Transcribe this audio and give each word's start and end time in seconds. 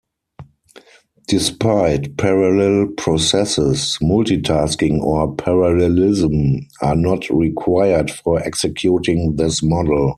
Despite 1.27 2.17
parallel 2.17 2.87
processes, 2.97 3.99
multitasking 4.01 4.99
or 4.99 5.35
parallelism 5.35 6.67
are 6.81 6.95
not 6.95 7.29
required 7.29 8.09
for 8.09 8.39
executing 8.39 9.35
this 9.35 9.61
model. 9.61 10.09